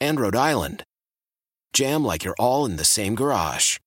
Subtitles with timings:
[0.00, 0.82] and Rhode Island
[1.72, 3.78] jam like you're all in the same garage.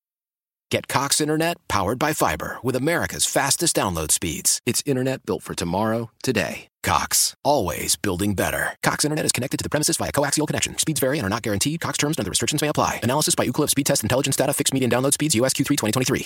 [0.71, 4.59] Get Cox Internet powered by fiber with America's fastest download speeds.
[4.65, 6.67] It's internet built for tomorrow, today.
[6.81, 8.75] Cox, always building better.
[8.81, 10.77] Cox Internet is connected to the premises via coaxial connection.
[10.79, 11.79] Speeds vary and are not guaranteed.
[11.79, 12.99] Cox terms and other restrictions may apply.
[13.03, 14.53] Analysis by Ookla Speed Test Intelligence Data.
[14.53, 15.35] Fixed median download speeds.
[15.35, 16.25] USQ3 2023.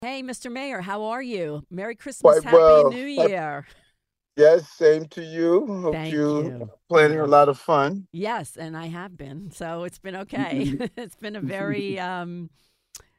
[0.00, 0.50] Hey, Mr.
[0.50, 1.62] Mayor, how are you?
[1.70, 2.90] Merry Christmas, Quite Happy well.
[2.90, 3.66] New Quite- Year.
[4.36, 5.66] Yes, same to you.
[5.66, 6.70] Hope Thank you, you.
[6.88, 8.06] planning a lot of fun.
[8.12, 10.72] Yes, and I have been, so it's been okay.
[10.96, 12.48] it's been a very um,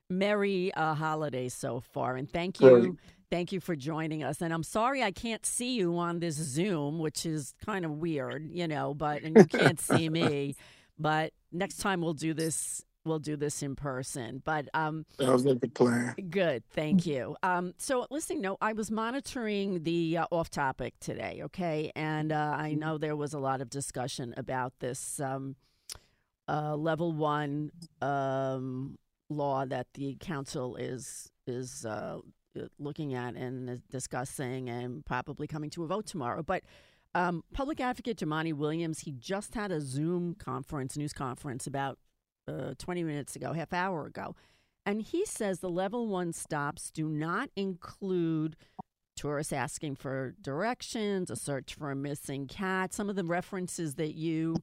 [0.10, 2.92] merry uh, holiday so far, and thank you, Great.
[3.30, 4.42] thank you for joining us.
[4.42, 8.50] And I'm sorry I can't see you on this Zoom, which is kind of weird,
[8.52, 8.96] you know.
[8.96, 10.56] But and you can't see me,
[10.98, 12.84] but next time we'll do this.
[13.06, 14.42] We'll do this in person.
[14.44, 16.16] But um, Sounds like a plan.
[16.30, 17.36] Good, thank you.
[17.44, 22.56] Um, so, listening, no, I was monitoring the uh, off topic today, okay, and uh,
[22.58, 25.56] I know there was a lot of discussion about this um,
[26.48, 28.98] uh, level one um,
[29.30, 32.20] law that the council is is uh,
[32.80, 36.42] looking at and discussing, and probably coming to a vote tomorrow.
[36.42, 36.64] But
[37.16, 42.00] um, Public Advocate Jumaane Williams, he just had a Zoom conference, news conference about
[42.48, 44.36] uh, 20 minutes ago, half hour ago.
[44.86, 48.56] And he says the level one stops do not include
[49.16, 54.16] tourists asking for directions, a search for a missing cat, some of the references that
[54.16, 54.58] you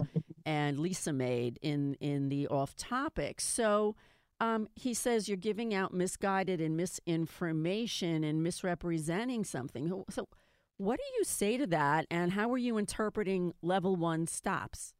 [0.44, 3.40] and Lisa made in, in the off topic.
[3.40, 3.96] So
[4.40, 10.04] um, he says you're giving out misguided and misinformation and misrepresenting something.
[10.10, 10.28] So,
[10.78, 12.06] what do you say to that?
[12.10, 14.94] And how are you interpreting level one stops?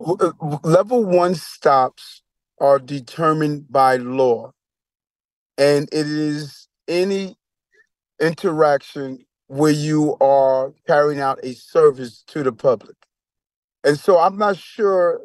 [0.00, 0.32] Uh,
[0.62, 2.22] Level one stops
[2.60, 4.52] are determined by law,
[5.58, 7.36] and it is any
[8.20, 12.96] interaction where you are carrying out a service to the public.
[13.84, 15.20] And so I'm not sure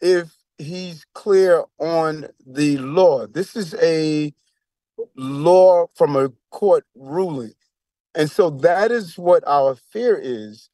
[0.00, 3.26] if he's clear on the law.
[3.26, 4.32] This is a
[5.16, 7.54] law from a court ruling.
[8.14, 10.70] And so that is what our fear is.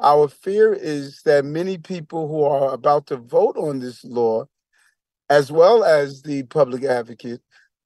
[0.00, 4.44] Our fear is that many people who are about to vote on this law,
[5.30, 7.40] as well as the public advocate,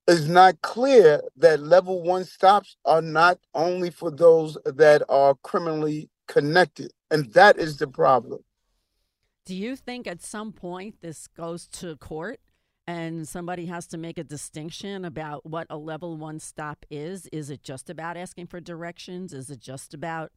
[0.08, 6.10] is not clear that level one stops are not only for those that are criminally
[6.26, 6.92] connected.
[7.10, 8.40] And that is the problem.
[9.46, 12.40] Do you think at some point this goes to court
[12.86, 17.28] and somebody has to make a distinction about what a level one stop is?
[17.32, 19.32] Is it just about asking for directions?
[19.32, 20.32] Is it just about,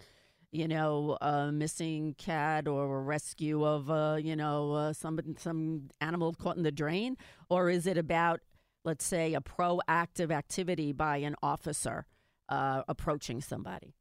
[0.53, 5.89] you know, a missing cat or a rescue of, uh, you know, uh, some some
[5.99, 7.17] animal caught in the drain,
[7.49, 8.39] or is it about,
[8.85, 12.05] let's say, a proactive activity by an officer
[12.49, 13.95] uh, approaching somebody?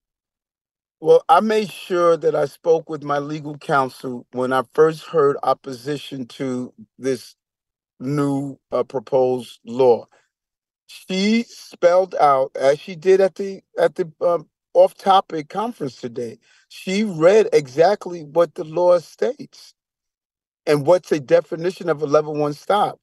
[1.00, 5.36] Well, I made sure that I spoke with my legal counsel when I first heard
[5.42, 7.34] opposition to this
[7.98, 10.06] new uh, proposed law.
[10.86, 14.12] She spelled out, as she did at the at the
[14.74, 16.38] um, off-topic conference today.
[16.68, 19.74] She read exactly what the law states
[20.66, 22.98] and what's a definition of a level one stop.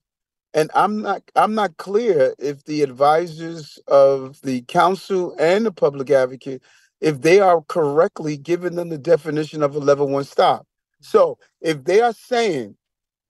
[0.53, 6.11] And I'm not I'm not clear if the advisors of the council and the public
[6.11, 6.63] advocate
[7.01, 10.67] if they are correctly giving them the definition of a level one stop.
[11.01, 12.77] So if they are saying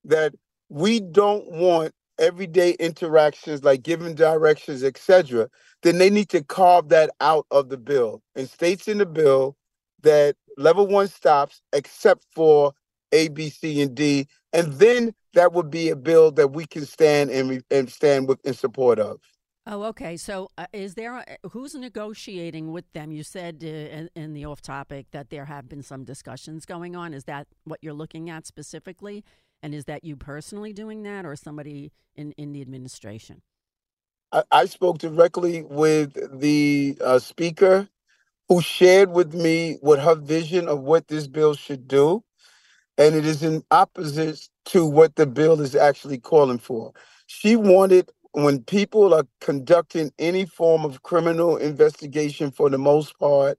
[0.06, 0.34] that
[0.70, 5.50] we don't want everyday interactions like giving directions, etc.,
[5.82, 9.56] then they need to carve that out of the bill and states in the bill
[10.04, 12.74] that level one stops except for
[13.12, 16.86] A, B, C, and D, and then that would be a bill that we can
[16.86, 19.20] stand and re- and stand with in support of.
[19.72, 20.18] Oh, okay.
[20.18, 23.12] So, uh, is there a, who's negotiating with them?
[23.12, 26.96] You said uh, in, in the off topic that there have been some discussions going
[26.96, 27.14] on.
[27.14, 29.24] Is that what you're looking at specifically?
[29.62, 33.42] And is that you personally doing that, or somebody in in the administration?
[34.32, 37.88] I, I spoke directly with the uh, speaker
[38.48, 42.24] who shared with me what her vision of what this bill should do.
[42.98, 46.94] And it is in opposite to what the bill is actually calling for.
[47.28, 53.58] She wanted, when people are conducting any form of criminal investigation for the most part,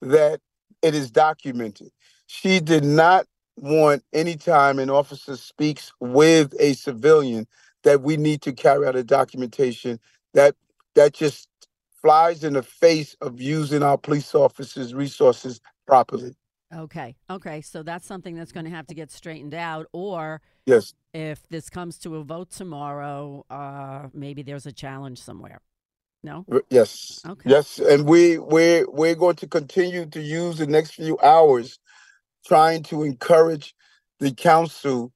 [0.00, 0.40] that
[0.82, 1.90] it is documented.
[2.26, 3.26] She did not
[3.56, 7.46] want anytime an officer speaks with a civilian
[7.82, 9.98] that we need to carry out a documentation
[10.34, 10.54] that
[10.94, 11.48] that just
[12.00, 16.34] flies in the face of using our police officers' resources properly.
[16.74, 17.16] Okay.
[17.28, 17.60] Okay.
[17.60, 19.86] So that's something that's going to have to get straightened out.
[19.92, 20.94] Or Yes.
[21.12, 25.60] if this comes to a vote tomorrow, uh, maybe there's a challenge somewhere.
[26.22, 26.44] No?
[26.68, 27.20] Yes.
[27.26, 27.48] Okay.
[27.50, 27.78] Yes.
[27.78, 31.78] And we we're we're going to continue to use the next few hours
[32.46, 33.74] trying to encourage
[34.18, 35.12] the council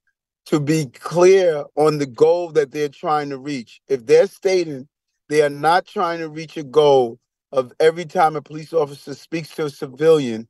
[0.47, 3.81] to be clear on the goal that they're trying to reach.
[3.89, 4.89] If they're stating
[5.29, 7.19] they are not trying to reach a goal
[7.53, 10.49] of every time a police officer speaks to a civilian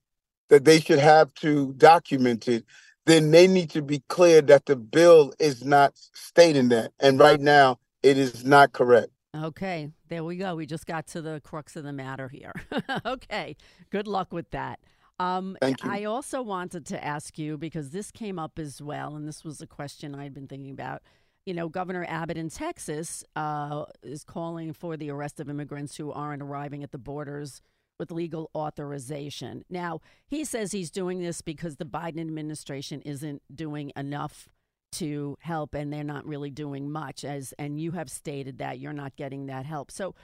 [0.49, 2.65] that they should have to document it,
[3.07, 6.93] then they need to be clear that the bill is not stating that.
[7.01, 9.11] And right now, it is not correct.
[9.37, 9.91] Okay.
[10.09, 10.55] There we go.
[10.55, 12.55] We just got to the crux of the matter here.
[13.07, 13.57] okay.
[13.91, 14.81] Good luck with that.
[15.19, 15.91] Um, Thank you.
[15.91, 19.61] I also wanted to ask you because this came up as well, and this was
[19.61, 21.03] a question I'd been thinking about.
[21.47, 26.11] You know, Governor Abbott in Texas uh, is calling for the arrest of immigrants who
[26.11, 27.61] aren't arriving at the borders
[27.99, 29.65] with legal authorization.
[29.71, 34.49] Now, he says he's doing this because the Biden administration isn't doing enough
[34.93, 38.93] to help and they're not really doing much as and you have stated that you're
[38.93, 39.91] not getting that help.
[39.91, 40.15] So,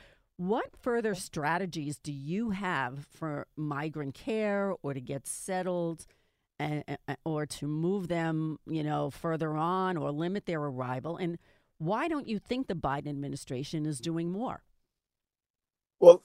[0.40, 6.06] what further strategies do you have for migrant care or to get settled
[6.58, 6.84] and,
[7.25, 11.38] or to move them, you know, further on or limit their arrival and
[11.78, 14.62] why don't you think the Biden administration is doing more?
[16.00, 16.22] Well,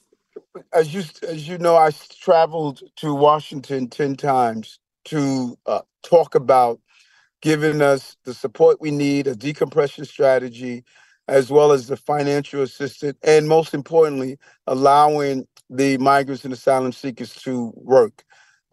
[0.74, 1.92] as you as you know, I
[2.22, 6.80] traveled to Washington ten times to uh, talk about
[7.42, 10.84] giving us the support we need, a decompression strategy,
[11.28, 14.38] as well as the financial assistance, and most importantly,
[14.68, 18.24] allowing the migrants and asylum seekers to work.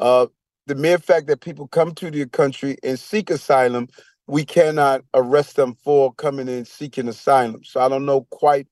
[0.00, 0.26] Uh,
[0.66, 3.88] the mere fact that people come to the country and seek asylum,
[4.28, 7.64] we cannot arrest them for coming in seeking asylum.
[7.64, 8.68] So I don't know quite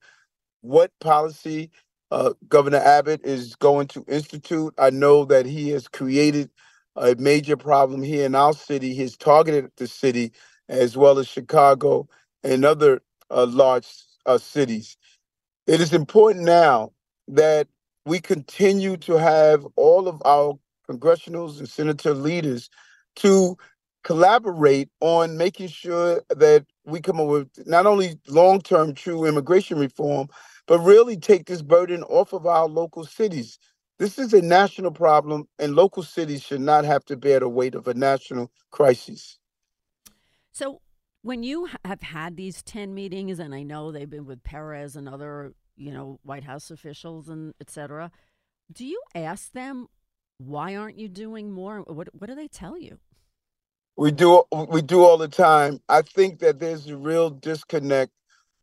[0.63, 1.71] what policy
[2.11, 4.75] uh, Governor Abbott is going to institute.
[4.79, 6.51] I know that he has created
[6.97, 8.95] a major problem here in our city.
[8.95, 10.33] He's targeted the city
[10.69, 12.09] as well as Chicago
[12.43, 13.89] and other uh, large
[14.27, 14.97] uh, cities.
[15.67, 16.93] It is important now
[17.29, 17.69] that
[18.05, 22.71] we continue to have all of our congressionals and senator leaders
[23.17, 23.57] to
[24.03, 30.29] collaborate on making sure that we come up with not only long-term true immigration reform,
[30.67, 33.59] but really take this burden off of our local cities.
[33.99, 37.75] This is a national problem, and local cities should not have to bear the weight
[37.75, 39.39] of a national crisis.
[40.53, 40.81] So,
[41.23, 45.09] when you have had these 10 meetings, and I know they've been with Perez and
[45.09, 48.11] other, you know, White House officials and et cetera,
[48.73, 49.89] do you ask them,
[50.39, 51.81] why aren't you doing more?
[51.81, 52.99] What, what do they tell you?
[53.97, 55.81] We do we do all the time.
[55.89, 58.13] I think that there's a real disconnect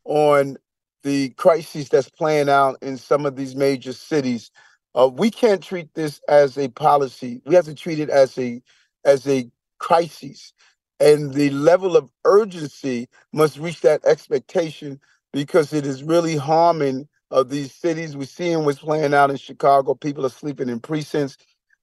[0.05, 0.57] on
[1.03, 4.49] the crises that's playing out in some of these major cities.
[4.95, 7.41] Uh, we can't treat this as a policy.
[7.45, 8.63] We have to treat it as a
[9.05, 10.53] as a crisis,
[10.99, 14.99] and the level of urgency must reach that expectation
[15.33, 18.17] because it is really harming uh, these cities.
[18.17, 19.95] We're seeing what's playing out in Chicago.
[19.95, 21.37] People are sleeping in precincts,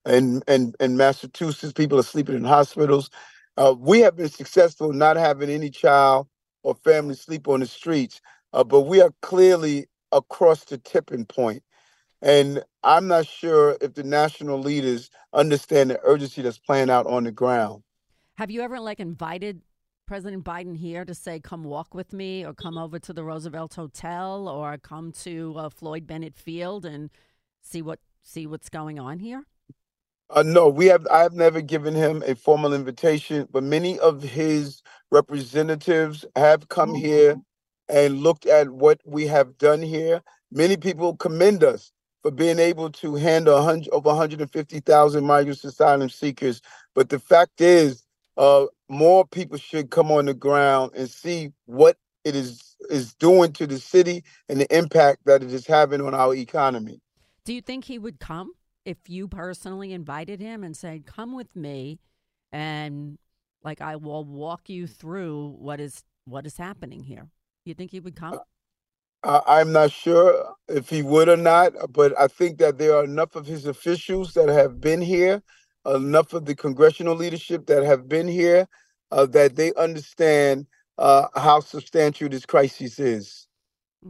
[0.05, 3.11] and and in Massachusetts, people are sleeping in hospitals.
[3.57, 6.27] Uh, we have been successful not having any child
[6.65, 8.21] or family sleep on the streets,
[8.53, 11.63] uh, but we are clearly across the tipping point.
[12.23, 17.25] And I'm not sure if the national leaders understand the urgency that's playing out on
[17.25, 17.83] the ground.
[18.37, 19.63] Have you ever like invited
[20.07, 23.75] President Biden here to say, "Come walk with me," or "Come over to the Roosevelt
[23.75, 27.11] Hotel," or "Come to uh, Floyd Bennett Field and
[27.63, 29.45] see what see what's going on here"?
[30.31, 31.07] Uh, no, we have.
[31.13, 36.93] I have never given him a formal invitation, but many of his representatives have come
[36.97, 37.37] here
[37.89, 40.23] and looked at what we have done here.
[40.51, 46.63] Many people commend us for being able to handle 100, over 150,000 migrants asylum seekers.
[46.95, 48.04] But the fact is,
[48.37, 53.53] uh, more people should come on the ground and see what it is is doing
[53.53, 57.01] to the city and the impact that it is having on our economy.
[57.45, 58.53] Do you think he would come
[58.85, 61.99] if you personally invited him and said, "Come with me,"
[62.53, 63.19] and
[63.63, 67.29] like I will walk you through what is what is happening here?
[67.65, 68.41] Do you think he would come?
[69.23, 73.05] Uh, I'm not sure if he would or not, but I think that there are
[73.05, 75.43] enough of his officials that have been here,
[75.87, 78.69] enough of the congressional leadership that have been here,
[79.11, 80.67] uh, that they understand
[80.99, 83.47] uh, how substantial this crisis is.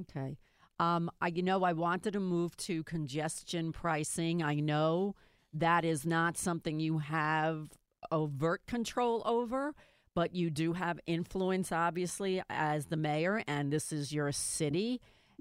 [0.03, 0.37] Okay.
[0.81, 4.43] Um, I, you know, I wanted to move to congestion pricing.
[4.43, 5.15] I know
[5.53, 7.69] that is not something you have
[8.11, 9.75] overt control over,
[10.15, 15.01] but you do have influence, obviously, as the mayor, and this is your city.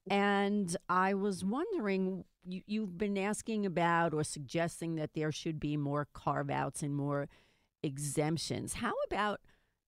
[0.09, 5.77] And I was wondering, you, you've been asking about or suggesting that there should be
[5.77, 7.29] more carve outs and more
[7.83, 8.75] exemptions.
[8.75, 9.41] How about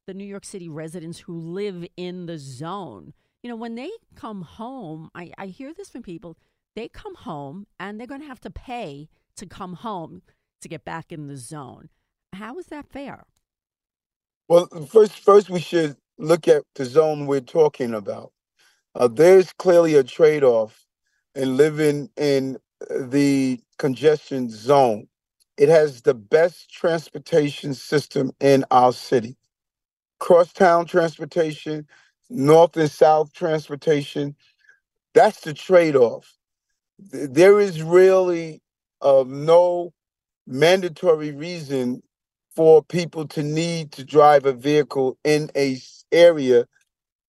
[0.08, 3.14] the New York City residents who live in the zone?
[3.44, 6.38] You know, when they come home, I, I hear this from people,
[6.76, 10.24] they come home and they're going to have to pay to come home
[10.62, 11.90] to get back in the zone.
[12.34, 13.26] How is that fair?
[14.50, 18.32] Well, first, first we should look at the zone we're talking about.
[18.96, 20.86] Uh, there's clearly a trade-off
[21.36, 22.60] in living in
[22.92, 25.08] the congestion zone.
[25.58, 29.38] It has the best transportation system in our city.
[30.20, 31.88] Crosstown transportation,
[32.30, 34.36] north and south transportation.
[35.14, 36.34] That's the trade-off.
[37.00, 38.62] There is really
[39.02, 39.94] uh, no
[40.48, 42.04] mandatory reason
[42.56, 45.78] for people to need to drive a vehicle in a
[46.12, 46.66] area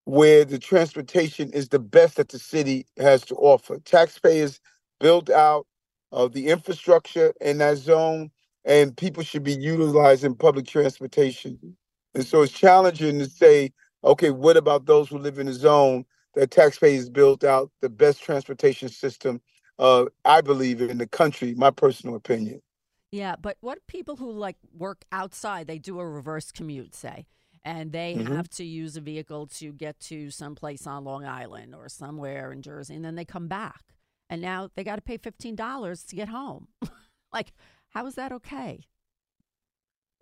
[0.06, 3.78] where the transportation is the best that the city has to offer.
[3.80, 4.60] Taxpayers
[5.00, 5.66] build out
[6.12, 8.30] uh, the infrastructure in that zone,
[8.64, 11.76] and people should be utilizing public transportation.
[12.14, 13.72] And so it's challenging to say,
[14.04, 18.22] okay, what about those who live in the zone that taxpayers built out the best
[18.22, 19.40] transportation system,
[19.80, 22.62] uh, I believe, in the country, my personal opinion.
[23.10, 27.26] Yeah, but what people who like work outside, they do a reverse commute, say,
[27.66, 28.34] and they mm-hmm.
[28.34, 32.62] have to use a vehicle to get to someplace on Long Island or somewhere in
[32.62, 33.82] Jersey, and then they come back,
[34.30, 36.68] and now they got to pay fifteen dollars to get home.
[37.32, 37.52] like,
[37.90, 38.86] how is that okay?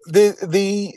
[0.07, 0.95] The the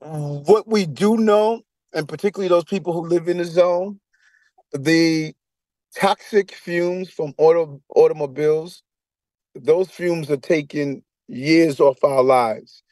[0.00, 1.62] what we do know,
[1.94, 4.00] and particularly those people who live in the zone,
[4.72, 5.34] the
[5.96, 8.82] toxic fumes from auto automobiles,
[9.54, 12.82] those fumes are taking years off our lives.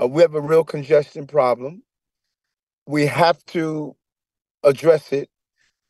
[0.00, 1.82] Uh, we have a real congestion problem.
[2.86, 3.96] We have to
[4.62, 5.30] address it.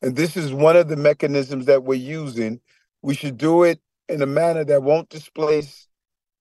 [0.01, 2.61] And this is one of the mechanisms that we're using.
[3.01, 5.87] We should do it in a manner that won't displace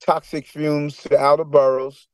[0.01, 2.09] toxic fumes to the outer boroughs,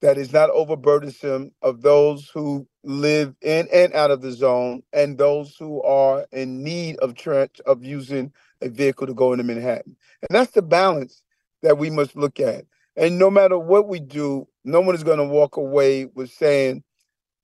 [0.00, 5.18] that is not overburdensome of those who live in and out of the zone and
[5.18, 9.96] those who are in need of tra- of using a vehicle to go into Manhattan.
[10.20, 11.22] And that's the balance
[11.62, 12.66] that we must look at.
[12.96, 16.84] And no matter what we do, no one is going to walk away with saying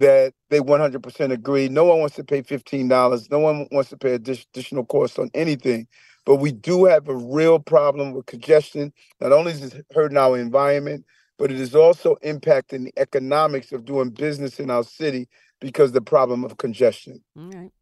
[0.00, 1.69] that they 100% agree.
[1.69, 3.30] No one wants to pay $15.
[3.30, 5.87] No one wants to pay additional costs on anything.
[6.26, 8.92] But we do have a real problem with congestion.
[9.21, 11.04] Not only is it hurting our environment,
[11.38, 15.28] but it is also impacting the economics of doing business in our city
[15.61, 17.23] because the problem of congestion.
[17.37, 17.73] All right.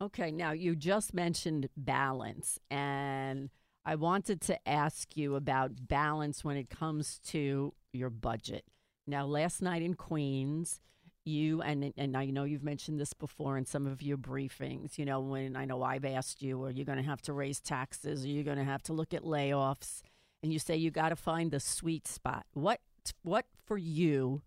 [0.00, 0.30] Okay.
[0.30, 3.50] Now, you just mentioned balance, and
[3.84, 8.64] I wanted to ask you about balance when it comes to your budget.
[9.08, 10.80] Now, last night in Queens,
[11.28, 14.98] you and and I know you've mentioned this before in some of your briefings.
[14.98, 17.60] You know, when I know I've asked you, are you going to have to raise
[17.60, 18.24] taxes?
[18.24, 20.02] Are you going to have to look at layoffs?
[20.42, 22.46] And you say you got to find the sweet spot.
[22.54, 22.80] What
[23.22, 24.42] what for you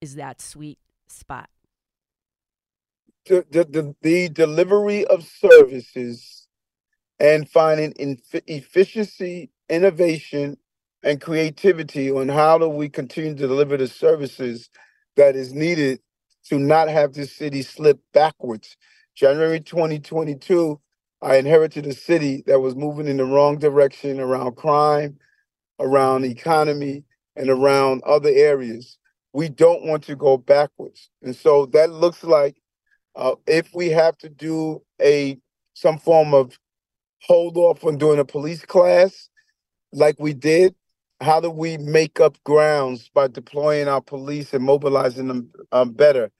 [0.00, 1.48] is that sweet spot?
[3.26, 6.46] The the, the, the delivery of services
[7.20, 7.92] and finding
[8.46, 10.56] efficiency, innovation,
[11.02, 14.68] and creativity on how do we continue to deliver the services
[15.16, 16.00] that is needed
[16.48, 18.76] to not have this city slip backwards.
[19.16, 20.80] January 2022,
[21.22, 25.18] I inherited a city that was moving in the wrong direction around crime,
[25.80, 27.04] around economy,
[27.36, 28.98] and around other areas.
[29.32, 31.10] We don't want to go backwards.
[31.22, 32.56] And so that looks like
[33.16, 35.38] uh, if we have to do a
[35.74, 36.58] some form of
[37.22, 39.28] hold off on doing a police class
[39.92, 40.76] like we did?
[41.22, 46.32] How do we make up grounds by deploying our police and mobilizing them um, better?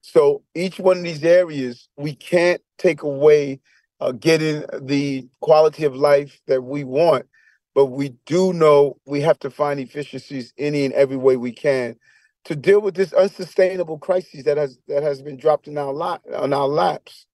[0.00, 3.60] So each one of these areas, we can't take away
[4.00, 7.26] uh, getting the quality of life that we want,
[7.74, 11.96] but we do know we have to find efficiencies any and every way we can
[12.44, 16.22] to deal with this unsustainable crisis that has that has been dropped in our lap
[16.34, 17.26] on our laps.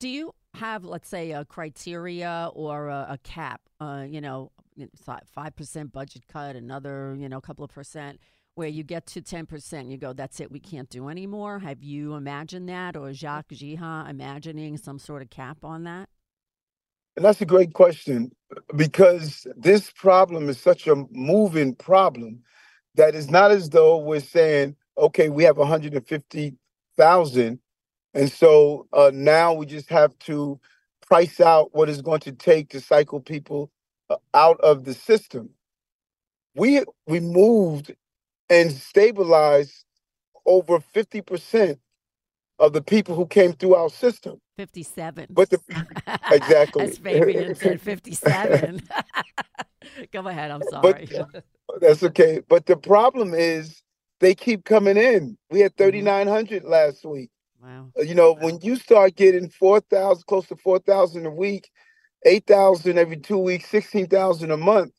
[0.00, 4.50] Do you have, let's say, a criteria or a, a cap, uh, you know,
[5.06, 8.20] 5% budget cut, another, you know, couple of percent,
[8.58, 11.60] where you get to 10%, you go, that's it, we can't do anymore?
[11.60, 16.10] Have you imagined that or Jacques Jiha imagining some sort of cap on that?
[17.16, 18.32] And that's a great question
[18.76, 22.42] because this problem is such a moving problem
[22.96, 27.60] that it's not as though we're saying, okay, we have 150,000
[28.14, 30.58] and so uh, now we just have to
[31.06, 33.70] price out what it's going to take to cycle people
[34.10, 35.50] uh, out of the system.
[36.56, 37.94] We we moved
[38.50, 39.84] and stabilize
[40.46, 41.78] over 50%
[42.58, 44.40] of the people who came through our system.
[44.56, 45.26] 57.
[45.30, 45.60] But the
[46.32, 46.84] exactly.
[46.84, 48.82] As Fabien said, 57.
[50.12, 50.50] Go ahead.
[50.50, 51.08] I'm sorry.
[51.12, 51.44] But,
[51.80, 52.40] that's okay.
[52.48, 53.82] But the problem is
[54.20, 55.38] they keep coming in.
[55.50, 56.06] We had Mm-hmm.
[56.06, 57.30] 3,900 last week.
[57.62, 57.92] wow.
[57.98, 61.70] Uh, You know, when you start getting 4,000, close to 4,000 a week,
[62.26, 64.92] 8,000 every two weeks, 16,000 a month,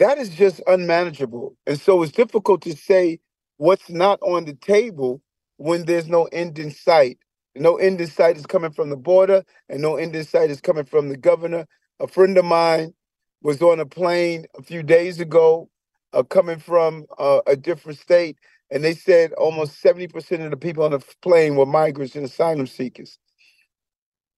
[0.00, 1.56] that is just unmanageable.
[1.68, 3.20] And so it's difficult to say
[3.58, 5.22] what's not on the table
[5.58, 7.18] when there's no end in sight.
[7.56, 10.60] No end in sight is coming from the border, and no end in sight is
[10.60, 11.66] coming from the governor.
[12.00, 12.94] A friend of mine
[13.42, 15.70] was on a plane a few days ago,
[16.14, 18.38] uh, coming from uh, a different state,
[18.72, 22.68] and they said almost 70% of the people on the plane were migrants and asylum
[22.68, 23.18] seekers.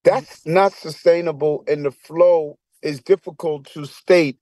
[0.04, 4.38] That's not sustainable, and the flow is difficult to state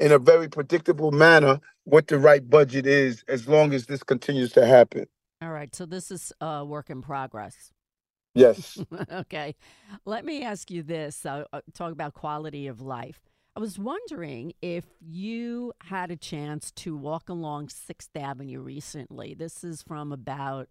[0.00, 4.52] in a very predictable manner what the right budget is as long as this continues
[4.52, 5.06] to happen.
[5.42, 5.74] All right.
[5.74, 7.72] So this is a work in progress.
[8.34, 8.78] Yes.
[9.12, 9.54] okay.
[10.04, 13.20] Let me ask you this uh, uh, talk about quality of life.
[13.56, 19.34] I was wondering if you had a chance to walk along 6th Avenue recently.
[19.34, 20.68] This is from about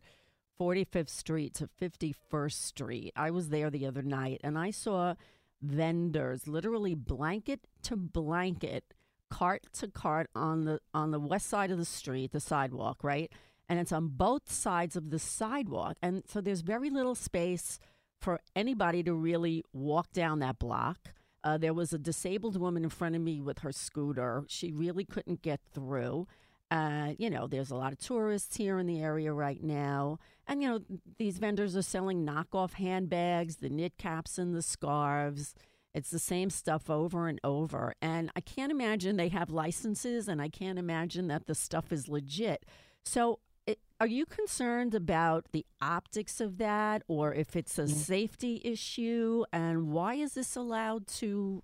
[0.59, 3.13] 45th Street to 51st Street.
[3.15, 5.15] I was there the other night and I saw
[5.61, 8.93] vendors literally blanket to blanket,
[9.29, 13.31] cart to cart on the on the west side of the street, the sidewalk, right?
[13.67, 15.97] And it's on both sides of the sidewalk.
[16.01, 17.79] And so there's very little space
[18.19, 21.13] for anybody to really walk down that block.
[21.43, 24.43] Uh, there was a disabled woman in front of me with her scooter.
[24.47, 26.27] She really couldn't get through.
[26.71, 30.19] Uh, you know, there's a lot of tourists here in the area right now.
[30.47, 30.79] And, you know,
[31.17, 35.55] these vendors are selling knockoff handbags, the knit caps and the scarves.
[35.99, 37.93] It's the same stuff over and over.
[38.01, 42.09] And I can't imagine they have licenses, and I can't imagine that the stuff is
[42.09, 42.65] legit.
[43.05, 48.61] So, it, are you concerned about the optics of that, or if it's a safety
[48.65, 49.45] issue?
[49.53, 51.63] And why is this allowed to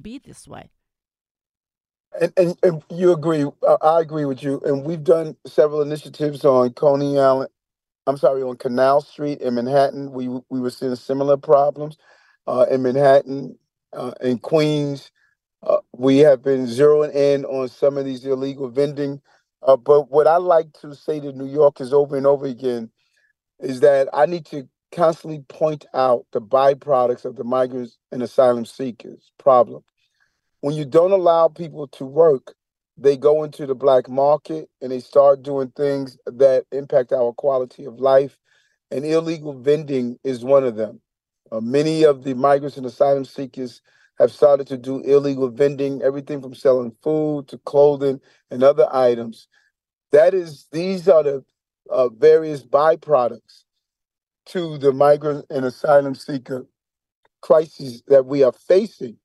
[0.00, 0.70] be this way?
[2.20, 3.46] And, and, and you agree,
[3.82, 4.60] I agree with you.
[4.66, 7.50] And we've done several initiatives on Coney Island,
[8.06, 10.12] I'm sorry, on Canal Street in Manhattan.
[10.12, 11.98] We we were seeing similar problems
[12.48, 13.58] uh, in Manhattan,
[13.94, 15.10] uh, in Queens.
[15.62, 19.20] Uh, we have been zeroing in on some of these illegal vending.
[19.62, 22.90] Uh, but what I like to say to New Yorkers over and over again
[23.60, 28.64] is that I need to constantly point out the byproducts of the migrants and asylum
[28.64, 29.82] seekers problem.
[30.60, 32.54] When you don't allow people to work,
[32.96, 37.84] they go into the black market and they start doing things that impact our quality
[37.84, 38.38] of life.
[38.90, 41.00] And illegal vending is one of them.
[41.52, 43.82] Uh, many of the migrants and asylum seekers
[44.18, 49.48] have started to do illegal vending, everything from selling food to clothing and other items.
[50.12, 51.44] That is, these are the
[51.90, 53.64] uh, various byproducts
[54.46, 56.66] to the migrant and asylum seeker
[57.42, 59.18] crises that we are facing.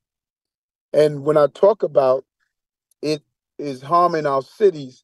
[0.93, 2.25] And when I talk about
[3.01, 3.23] it
[3.59, 5.03] is harming our cities,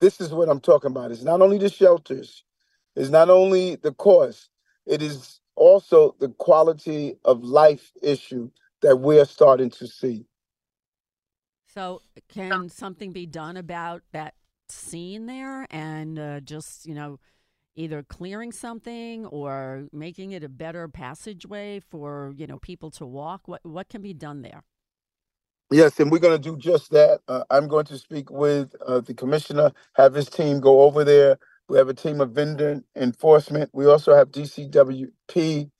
[0.00, 1.12] this is what I'm talking about.
[1.12, 2.44] It's not only the shelters,
[2.96, 4.50] it's not only the cost,
[4.86, 8.50] it is also the quality of life issue
[8.82, 10.24] that we're starting to see.
[11.74, 14.34] So, can something be done about that
[14.68, 17.18] scene there and uh, just, you know,
[17.76, 23.42] either clearing something or making it a better passageway for, you know, people to walk?
[23.46, 24.64] What what can be done there?
[25.70, 27.20] Yes, and we're going to do just that.
[27.28, 31.38] Uh, I'm going to speak with uh, the commissioner, have his team go over there.
[31.68, 33.70] We have a team of vendor enforcement.
[33.74, 35.70] We also have DCWP,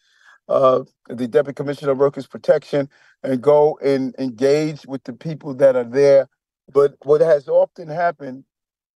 [0.49, 2.91] uh, the Deputy Commissioner of Workers Protection,
[3.23, 6.29] and go and engage with the people that are there.
[6.73, 8.45] But what has often happened,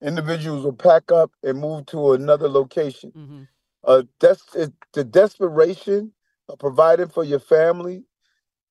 [0.02, 3.12] individuals will pack up and move to another location.
[3.14, 3.42] hmm
[3.85, 4.44] Uh, that's
[4.94, 6.12] the desperation
[6.48, 8.05] of providing for your family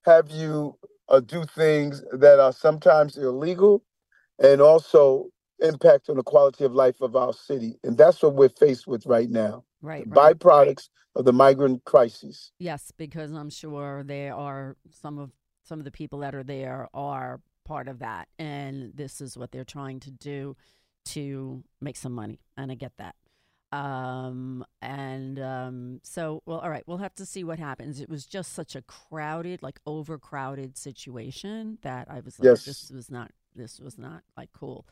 [0.06, 0.78] have you
[1.10, 3.84] uh, do things that are sometimes illegal
[4.40, 5.28] and also
[5.62, 7.80] impact on the quality of life of our city.
[7.84, 9.64] And that's what we're faced with right now.
[9.82, 10.38] Right, The right.
[10.38, 12.52] byproducts of the migrant crisis.
[12.60, 15.32] Yes, because I'm sure there are some of
[15.64, 19.52] some of the people that are there are part of that, and this is what
[19.52, 20.56] they're trying to do
[21.06, 23.16] to make some money, and I get that.
[23.72, 28.02] Um, and um, so, well, all right, we'll have to see what happens.
[28.02, 32.66] It was just such a crowded, like overcrowded situation that I was like, Yes.
[32.66, 34.86] this was not, this was not like cool.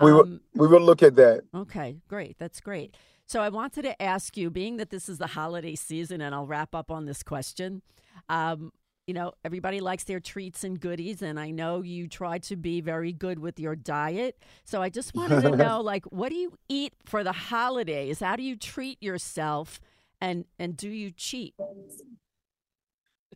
[0.00, 1.44] We will Um, we will look at that.
[1.54, 2.38] Okay, great.
[2.38, 2.96] That's great.
[3.26, 6.46] So I wanted to ask you, being that this is the holiday season, and I'll
[6.46, 7.82] wrap up on this question.
[8.28, 8.72] Um,
[9.06, 12.80] you know, everybody likes their treats and goodies, and I know you try to be
[12.80, 14.38] very good with your diet.
[14.64, 18.20] So I just wanted to know, like, what do you eat for the holidays?
[18.20, 19.80] How do you treat yourself,
[20.20, 21.54] and and do you cheat?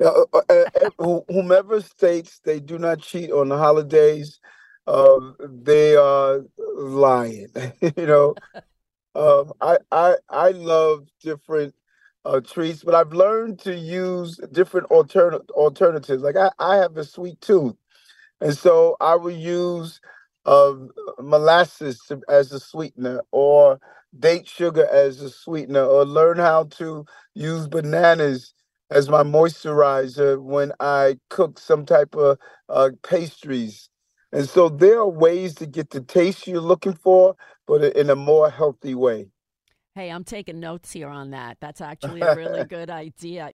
[0.01, 4.41] Uh, uh, uh, whomever states they do not cheat on the holidays,
[4.89, 5.21] uh,
[5.65, 7.49] they are lying.
[7.83, 8.39] you know,
[9.17, 11.75] um, I I I love different
[12.25, 16.25] uh, treats, but I've learned to use different alternate alternatives.
[16.25, 17.77] Like I, I have a sweet tooth,
[18.41, 20.01] and so I will use
[20.47, 20.75] uh,
[21.21, 23.81] molasses to, as a sweetener, or
[24.19, 28.55] date sugar as a sweetener, or learn how to use bananas
[28.91, 32.39] as my moisturizer when I cook some type of
[32.71, 33.91] uh, pastries.
[34.33, 37.35] And so there are ways to get the taste you're looking for,
[37.67, 39.29] but in a more healthy way.
[39.95, 41.57] Hey, I'm taking notes here on that.
[41.61, 43.51] That's actually a really good idea.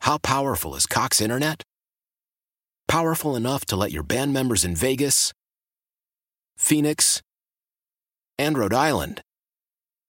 [0.00, 1.62] How powerful is Cox Internet?
[2.88, 5.32] Powerful enough to let your band members in Vegas,
[6.56, 7.22] Phoenix,
[8.38, 9.22] and Rhode Island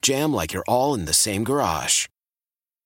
[0.02, 2.08] jam like you're all in the same garage.